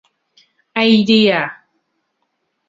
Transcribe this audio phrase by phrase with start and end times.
[0.73, 1.31] ไอเดีย